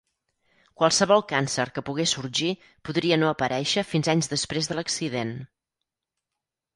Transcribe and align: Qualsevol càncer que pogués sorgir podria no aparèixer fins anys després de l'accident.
Qualsevol 0.81 1.19
càncer 1.31 1.65
que 1.75 1.83
pogués 1.89 2.13
sorgir 2.17 2.49
podria 2.89 3.19
no 3.23 3.29
aparèixer 3.33 3.83
fins 3.91 4.09
anys 4.15 4.31
després 4.33 4.71
de 4.73 4.79
l'accident. 4.81 5.35